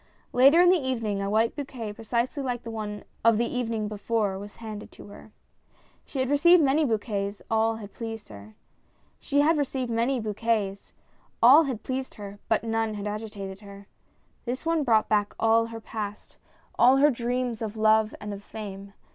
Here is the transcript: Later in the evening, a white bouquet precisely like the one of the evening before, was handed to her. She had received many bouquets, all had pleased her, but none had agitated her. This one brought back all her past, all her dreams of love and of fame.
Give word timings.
Later 0.33 0.59
in 0.61 0.71
the 0.71 0.79
evening, 0.79 1.21
a 1.21 1.29
white 1.29 1.55
bouquet 1.55 1.93
precisely 1.93 2.41
like 2.41 2.63
the 2.63 2.71
one 2.71 3.03
of 3.23 3.37
the 3.37 3.45
evening 3.45 3.87
before, 3.87 4.39
was 4.39 4.55
handed 4.55 4.91
to 4.93 5.05
her. 5.09 5.31
She 6.07 6.17
had 6.17 6.31
received 6.31 6.63
many 6.63 6.83
bouquets, 6.85 7.39
all 7.51 7.75
had 7.75 7.93
pleased 7.93 8.29
her, 8.29 8.55
but 9.21 9.31
none 12.63 12.93
had 12.95 13.05
agitated 13.05 13.59
her. 13.61 13.85
This 14.45 14.65
one 14.65 14.83
brought 14.83 15.07
back 15.07 15.35
all 15.39 15.67
her 15.67 15.79
past, 15.79 16.37
all 16.79 16.97
her 16.97 17.11
dreams 17.11 17.61
of 17.61 17.77
love 17.77 18.15
and 18.19 18.33
of 18.33 18.43
fame. 18.43 18.93